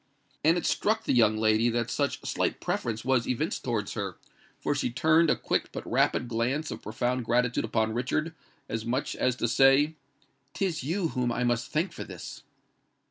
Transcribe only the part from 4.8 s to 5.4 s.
turned a